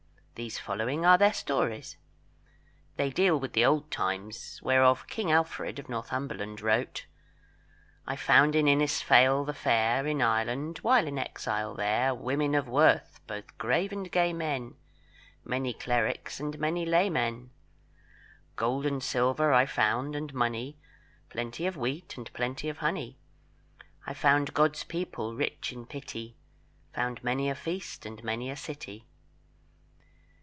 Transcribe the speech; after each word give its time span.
These 0.35 0.57
following 0.57 1.05
are 1.05 1.19
their 1.19 1.33
stories. 1.33 1.97
They 2.95 3.11
deal 3.11 3.39
with 3.39 3.53
the 3.53 3.63
old 3.63 3.91
times, 3.91 4.59
whereof 4.63 5.05
King 5.05 5.31
Alfred 5.31 5.77
of 5.77 5.87
Northumberland 5.87 6.61
wrote 6.61 7.05
"I 8.07 8.15
found 8.15 8.55
in 8.55 8.65
Innisfail 8.67 9.45
the 9.45 9.53
fair, 9.53 10.07
In 10.07 10.19
Ireland, 10.19 10.79
while 10.79 11.05
in 11.05 11.19
exile 11.19 11.75
there, 11.75 12.15
Women 12.15 12.55
of 12.55 12.67
worth, 12.67 13.19
both 13.27 13.55
grave 13.59 13.91
and 13.91 14.11
gay 14.11 14.33
men, 14.33 14.77
Many 15.45 15.75
clericks 15.75 16.39
and 16.39 16.57
many 16.57 16.87
laymen. 16.87 17.51
Gold 18.55 18.87
and 18.87 19.03
silver 19.03 19.53
I 19.53 19.67
found, 19.67 20.15
and 20.15 20.33
money, 20.33 20.75
Plenty 21.29 21.67
of 21.67 21.77
wheat, 21.77 22.17
and 22.17 22.33
plenty 22.33 22.67
of 22.67 22.79
honey; 22.79 23.19
I 24.07 24.15
found 24.15 24.55
God's 24.55 24.83
people 24.83 25.35
rich 25.35 25.71
in 25.71 25.85
pity, 25.85 26.35
Found 26.95 27.23
many 27.23 27.47
a 27.47 27.53
feast, 27.53 28.07
and 28.07 28.23
many 28.23 28.49
a 28.49 28.55
city." 28.55 29.05